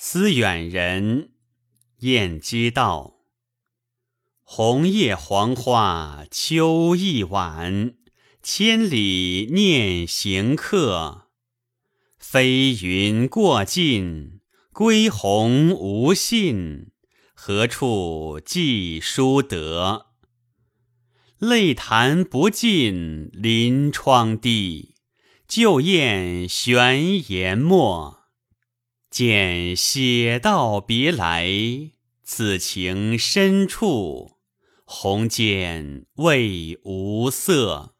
[0.00, 1.30] 思远人，
[1.98, 3.16] 晏几道。
[4.44, 7.96] 红叶黄花秋意晚，
[8.40, 11.30] 千里念行客。
[12.16, 14.38] 飞云过尽，
[14.72, 16.92] 归鸿无信，
[17.34, 20.06] 何处寄书得？
[21.38, 24.94] 泪弹不尽临窗滴，
[25.48, 28.17] 旧砚悬研墨。
[29.10, 31.48] 见写道别来，
[32.22, 34.32] 此情深处，
[34.84, 37.94] 红笺未无色。